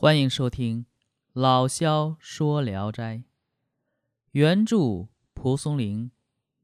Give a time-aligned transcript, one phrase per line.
[0.00, 0.86] 欢迎收听
[1.32, 3.16] 老萧说《聊斋》，
[4.30, 6.12] 原著蒲松龄，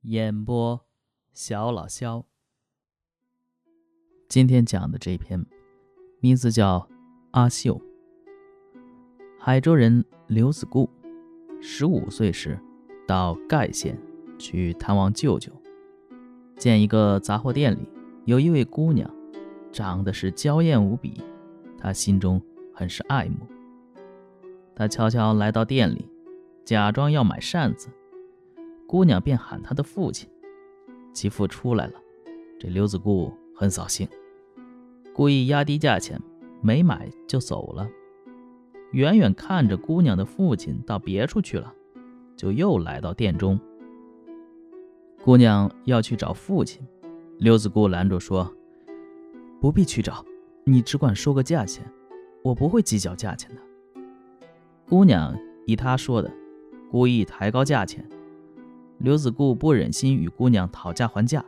[0.02, 0.86] 演播
[1.32, 2.26] 小老萧。
[4.28, 5.44] 今天讲的这篇
[6.20, 6.78] 名字叫
[7.32, 7.74] 《阿秀》。
[9.40, 10.88] 海州人刘子固，
[11.60, 12.56] 十五岁时
[13.04, 14.00] 到盖县
[14.38, 15.50] 去探望舅舅，
[16.56, 17.88] 见一个杂货店里
[18.26, 19.12] 有一位姑娘，
[19.72, 21.20] 长得是娇艳无比，
[21.76, 22.40] 他心中。
[22.74, 23.46] 很是爱慕。
[24.74, 26.10] 他悄悄来到店里，
[26.64, 27.88] 假装要买扇子，
[28.86, 30.28] 姑娘便喊他的父亲。
[31.12, 31.94] 其父出来了，
[32.58, 34.08] 这刘子固很扫兴，
[35.12, 36.20] 故意压低价钱，
[36.60, 37.88] 没买就走了。
[38.90, 41.72] 远远看着姑娘的父亲到别处去了，
[42.36, 43.58] 就又来到店中。
[45.22, 46.84] 姑娘要去找父亲，
[47.38, 48.52] 刘子固拦住说
[49.60, 50.24] ：“不必去找，
[50.64, 51.84] 你只管说个价钱。”
[52.44, 53.60] 我不会计较价钱的。
[54.86, 55.34] 姑娘
[55.64, 56.30] 依他说的，
[56.90, 58.06] 故意抬高价钱。
[58.98, 61.42] 刘子固不忍心与姑娘讨价还价，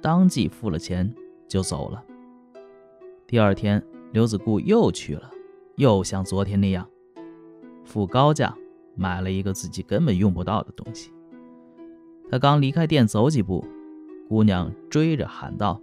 [0.00, 1.14] 当即付了钱
[1.46, 2.04] 就走了。
[3.24, 5.30] 第二天，刘子固又去了，
[5.76, 6.88] 又像昨天那样，
[7.84, 8.52] 付高价
[8.96, 11.12] 买了一个自己根本用不到的东西。
[12.28, 13.64] 他刚离开店走几步，
[14.28, 15.80] 姑娘追着喊道：“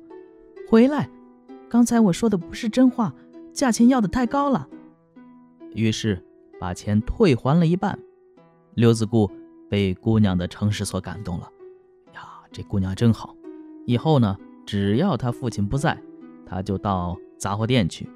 [0.67, 1.09] 回来！
[1.69, 3.15] 刚才我说的不是真话。”
[3.59, 4.69] 价钱要的太高了，
[5.75, 6.23] 于是
[6.61, 7.99] 把钱退还了一半。
[8.75, 9.29] 刘子固
[9.69, 11.51] 被姑娘的诚实所感动了，
[12.13, 12.21] 呀，
[12.53, 13.35] 这姑娘真好。
[13.85, 16.01] 以后呢，只要他父亲不在，
[16.45, 18.09] 他就到杂货店去。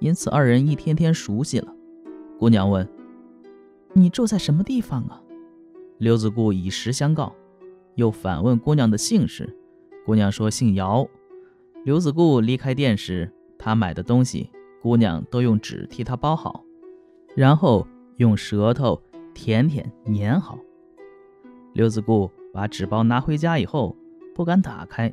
[0.00, 1.72] 因此二人一天天熟悉了。
[2.36, 2.88] 姑娘问
[3.94, 5.22] ：“你住在什么地方啊？”
[5.98, 7.32] 刘子固以实相告，
[7.94, 9.56] 又反问姑娘的姓氏。
[10.04, 11.08] 姑娘说姓姚。
[11.84, 14.50] 刘子固离开店时，他买的东西。
[14.82, 16.64] 姑娘都用纸替他包好，
[17.36, 19.00] 然后用舌头
[19.32, 20.58] 舔舔粘好。
[21.72, 23.96] 刘子固把纸包拿回家以后，
[24.34, 25.12] 不敢打开，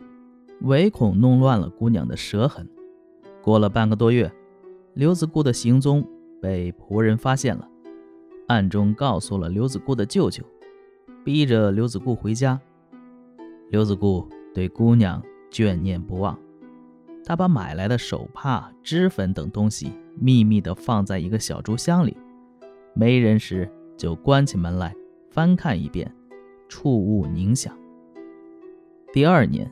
[0.62, 2.68] 唯恐弄乱了姑娘的舌痕。
[3.44, 4.32] 过了半个多月，
[4.96, 6.04] 刘子固的行踪
[6.42, 7.70] 被仆人发现了，
[8.48, 10.44] 暗中告诉了刘子固的舅舅，
[11.24, 12.60] 逼着刘子固回家。
[13.70, 16.38] 刘子固对姑娘眷念不忘。
[17.30, 22.18] 他把买来的手帕、脂粉等东西秘密地放在一个小竹箱里，
[22.96, 24.96] 没人时就关起门来
[25.30, 26.12] 翻看一遍，
[26.68, 27.78] 触物凝想。
[29.14, 29.72] 第二年，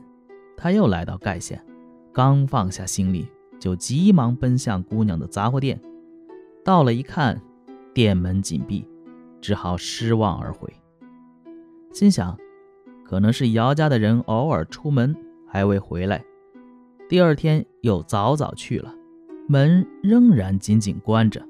[0.56, 1.60] 他又来到盖县，
[2.12, 3.26] 刚放下行李，
[3.58, 5.80] 就急忙奔向姑娘的杂货店。
[6.64, 7.42] 到了一看，
[7.92, 8.88] 店门紧闭，
[9.40, 10.72] 只好失望而回。
[11.92, 12.38] 心想，
[13.04, 15.12] 可能是姚家的人偶尔出门，
[15.44, 16.24] 还未回来。
[17.08, 18.94] 第二天又早早去了，
[19.48, 21.42] 门仍然紧紧关着。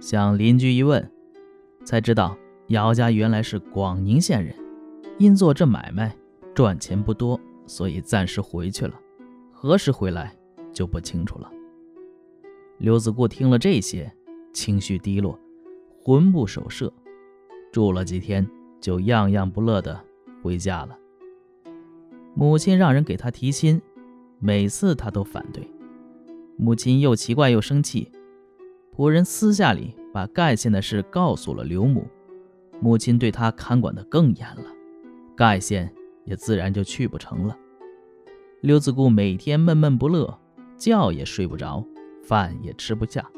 [0.00, 1.08] 向邻居一问，
[1.84, 2.36] 才知道
[2.66, 4.52] 姚家原来是广宁县人，
[5.16, 6.16] 因做这买卖
[6.52, 8.94] 赚钱不多，所以暂时回去了。
[9.52, 10.36] 何时回来
[10.72, 11.48] 就不清楚了。
[12.78, 14.12] 刘子固听了这些，
[14.52, 15.38] 情绪低落，
[16.02, 16.92] 魂不守舍，
[17.70, 18.44] 住了几天
[18.80, 20.00] 就样样不乐的
[20.42, 20.98] 回家了。
[22.34, 23.80] 母亲让人给他提亲。
[24.40, 25.68] 每次他都反对，
[26.56, 28.10] 母亲又奇怪又生气。
[28.94, 32.06] 仆人私下里把盖县的事告诉了刘母，
[32.80, 34.64] 母亲对他看管的更严了，
[35.36, 35.92] 盖县
[36.24, 37.56] 也自然就去不成了。
[38.60, 40.36] 刘子固每天闷闷不乐，
[40.76, 41.84] 觉也睡不着，
[42.22, 43.28] 饭也吃不下。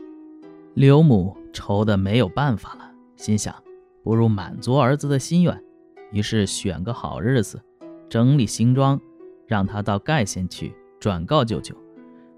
[0.74, 3.54] 刘母愁得没有办法了，心想
[4.02, 5.62] 不如满足儿子的心愿，
[6.12, 7.60] 于是选个好日子，
[8.08, 9.00] 整理行装，
[9.46, 10.74] 让他到盖县去。
[11.00, 11.74] 转告舅舅，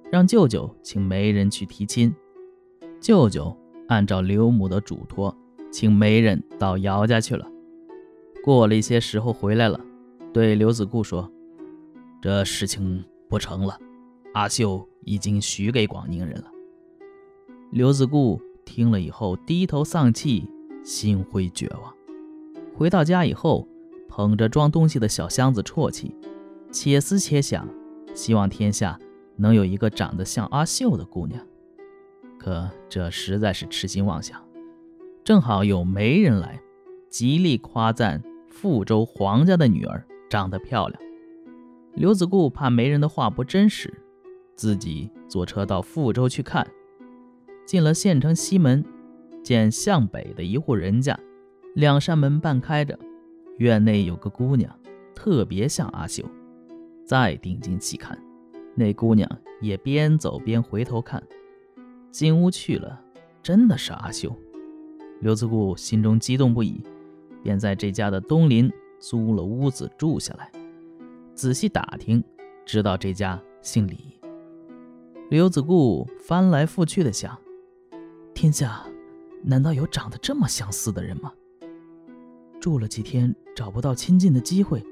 [0.09, 2.15] 让舅舅请媒人去提亲。
[3.01, 3.55] 舅舅
[3.89, 5.37] 按照刘母的嘱托，
[5.73, 7.45] 请媒人到姚家去了。
[8.45, 9.81] 过了一些时候回来了，
[10.33, 11.29] 对刘子固说
[12.23, 13.77] ：“这事情不成了，
[14.35, 16.47] 阿秀已经许给广宁人了。”
[17.73, 20.49] 刘子固听了以后低头丧气，
[20.85, 21.93] 心灰绝望。
[22.77, 23.67] 回到家以后，
[24.09, 26.15] 捧着装东西的小箱子啜泣，
[26.71, 27.69] 且思且想。
[28.15, 28.99] 希望天下
[29.37, 31.45] 能有一个长得像阿秀的姑娘，
[32.39, 34.41] 可这实在是痴心妄想。
[35.25, 36.61] 正好有媒人来，
[37.09, 41.01] 极力夸赞富州黄家的女儿长得漂亮。
[41.95, 43.93] 刘子固怕媒人的话不真实，
[44.55, 46.67] 自己坐车到富州去看。
[47.65, 48.85] 进了县城西门，
[49.43, 51.19] 见向北的一户人家，
[51.75, 52.99] 两扇门半开着，
[53.59, 54.75] 院内有个姑娘，
[55.15, 56.25] 特别像阿秀。
[57.05, 58.19] 再定睛细看，
[58.75, 59.29] 那姑娘
[59.61, 61.23] 也边走边回头看。
[62.11, 63.01] 进屋去了，
[63.43, 64.35] 真的是阿秀。
[65.21, 66.83] 刘子固心中激动不已，
[67.43, 70.51] 便在这家的东邻租了屋子住下来。
[71.35, 72.23] 仔细打听，
[72.65, 74.19] 知道这家姓李。
[75.31, 77.39] 刘子固翻来覆去的想：
[78.35, 78.85] 天下
[79.43, 81.33] 难道有长得这么相似的人吗？
[82.61, 84.85] 住了几天，找不到亲近的机会，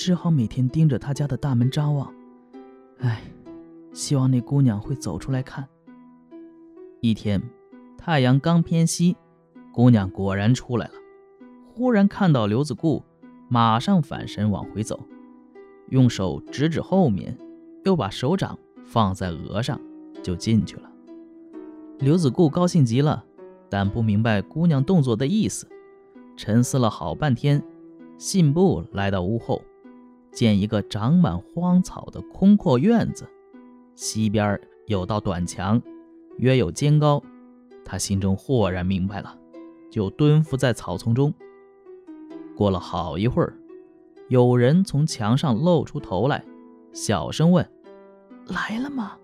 [0.00, 2.14] 只好每天盯着他家的大门张望。
[3.00, 3.20] 唉，
[3.92, 5.66] 希望那姑娘会走出来看。
[7.00, 7.42] 一天，
[7.96, 9.16] 太阳刚偏西，
[9.72, 10.92] 姑娘果然出来了。
[11.66, 13.02] 忽然看到刘子固，
[13.48, 15.00] 马上反身往回走，
[15.88, 17.36] 用手指指后面，
[17.84, 19.80] 又把手掌放在额上，
[20.22, 20.88] 就进去了。
[21.98, 23.24] 刘子固高兴极了，
[23.68, 25.68] 但不明白姑娘动作的意思，
[26.36, 27.60] 沉思了好半天，
[28.16, 29.60] 信步来到屋后。
[30.38, 33.28] 见一个长满荒草的空阔院子，
[33.96, 35.82] 西边有道短墙，
[36.36, 37.20] 约有肩高。
[37.84, 39.36] 他心中豁然明白了，
[39.90, 41.34] 就蹲伏在草丛中。
[42.54, 43.58] 过了好一会儿，
[44.28, 46.44] 有人从墙上露出头来，
[46.92, 47.68] 小声问
[48.46, 49.16] ：“来了吗？”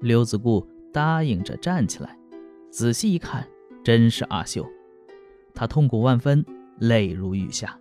[0.00, 2.18] 刘子固答应着站起来，
[2.70, 3.46] 仔细一看，
[3.82, 4.66] 真是阿秀。
[5.52, 6.42] 他痛苦万分，
[6.78, 7.78] 泪如雨下。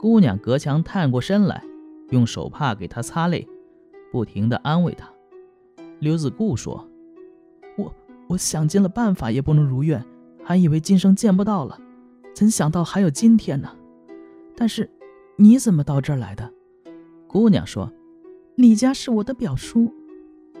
[0.00, 1.62] 姑娘隔墙探过身来，
[2.08, 3.46] 用手帕给她擦泪，
[4.10, 5.06] 不停地安慰她。
[5.98, 6.88] 刘子固说
[7.76, 7.94] ：“我
[8.26, 10.02] 我想尽了办法也不能如愿，
[10.42, 11.78] 还以为今生见不到了，
[12.34, 13.76] 怎想到还有今天呢？
[14.56, 14.88] 但是
[15.36, 16.50] 你怎么到这儿来的？”
[17.28, 17.92] 姑娘说
[18.56, 19.92] ：“李家是我的表叔。”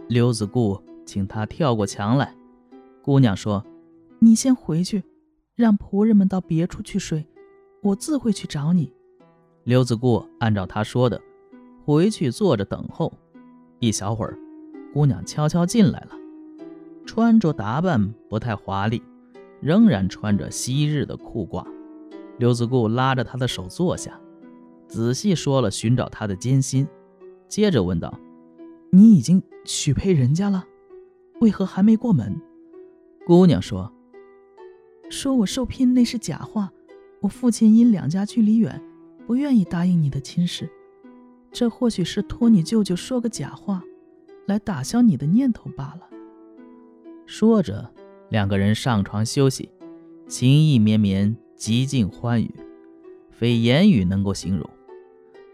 [0.06, 2.34] 刘子固请她跳过墙来。
[3.00, 3.64] 姑娘说
[4.20, 5.02] ：“你先回去，
[5.54, 7.26] 让仆人们到别处去睡，
[7.80, 8.92] 我自会去找你。”
[9.70, 11.22] 刘子固按照他说的，
[11.84, 13.12] 回去坐着等候。
[13.78, 14.36] 一小会儿，
[14.92, 16.10] 姑娘悄悄进来了，
[17.06, 19.00] 穿着打扮不太华丽，
[19.60, 21.64] 仍然穿着昔日的裤褂。
[22.36, 24.18] 刘子固拉着她的手坐下，
[24.88, 26.84] 仔细说了寻找她的艰辛，
[27.46, 28.18] 接着问道
[28.90, 30.64] ：“你已经许配人家了，
[31.40, 32.42] 为何还没过门？”
[33.24, 33.92] 姑娘说
[35.08, 36.72] ：“说我受聘那是假话，
[37.20, 38.82] 我父亲因两家距离远。”
[39.30, 40.68] 不愿意答应你的亲事，
[41.52, 43.80] 这或许是托你舅舅说个假话，
[44.46, 46.00] 来打消你的念头罢了。
[47.26, 47.88] 说着，
[48.28, 49.70] 两个人上床休息，
[50.26, 52.52] 情意绵绵，极尽欢愉，
[53.30, 54.68] 非言语能够形容。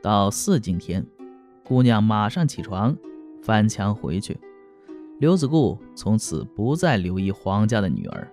[0.01, 1.07] 到四更天，
[1.63, 2.97] 姑娘马上起床，
[3.43, 4.41] 翻墙回去。
[5.21, 8.33] 刘子固从此不再留意黄家的女儿，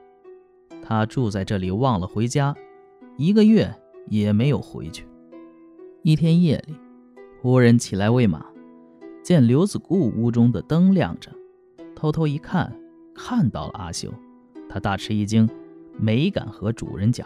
[0.81, 2.55] 他住在这里忘了回家，
[3.17, 3.69] 一个月
[4.07, 5.05] 也没有回去。
[6.05, 6.75] 一天夜里，
[7.41, 8.45] 仆人起来喂马，
[9.23, 11.31] 见刘子固屋中的灯亮着，
[11.95, 12.77] 偷偷一看，
[13.15, 14.13] 看到了阿秀，
[14.67, 15.49] 他大吃一惊，
[15.97, 17.25] 没敢和主人讲。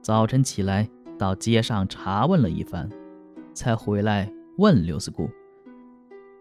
[0.00, 2.88] 早晨起来到街上查问了一番，
[3.52, 5.28] 才回来问刘子固：“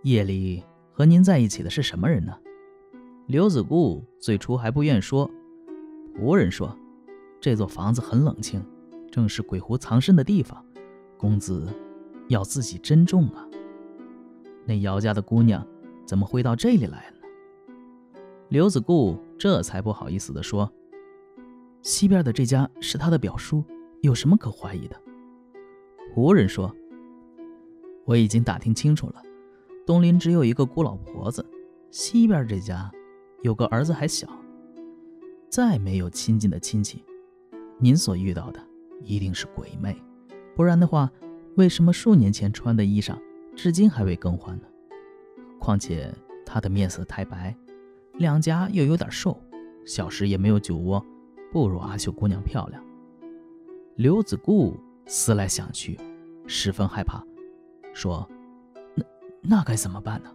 [0.03, 0.63] 夜里
[0.93, 2.33] 和您在一起的是什么人呢？”
[3.27, 5.29] 刘子固最初还不愿说，
[6.15, 6.73] 仆人说
[7.41, 8.65] ：“这座房子很冷清，
[9.11, 10.65] 正是鬼狐藏身的地方。”
[11.21, 11.71] 公子
[12.29, 13.47] 要自己珍重啊！
[14.65, 15.63] 那姚家的姑娘
[16.03, 18.15] 怎么会到这里来呢？
[18.49, 20.67] 刘子固这才不好意思地说
[21.83, 23.63] ：“西边的这家是他的表叔，
[24.01, 24.99] 有什么可怀疑的？”
[26.15, 26.75] 仆人说
[28.03, 29.21] ：“我已经打听清楚了，
[29.85, 31.45] 东邻只有一个孤老婆子，
[31.91, 32.91] 西边这家
[33.43, 34.27] 有个儿子还小，
[35.49, 37.05] 再没有亲近的亲戚。
[37.77, 38.59] 您所遇到的
[39.03, 39.95] 一定是鬼魅。”
[40.61, 41.11] 不然的话，
[41.55, 43.17] 为什么数年前穿的衣裳，
[43.55, 44.63] 至今还未更换呢？
[45.59, 46.13] 况且
[46.45, 47.57] 她的面色太白，
[48.19, 49.41] 两颊又有点瘦，
[49.87, 51.03] 小时也没有酒窝，
[51.51, 52.79] 不如阿秀姑娘漂亮。
[53.95, 55.99] 刘子固思来想去，
[56.45, 57.25] 十分害怕，
[57.91, 58.29] 说
[58.93, 59.03] ：“那
[59.41, 60.29] 那该怎么办呢？”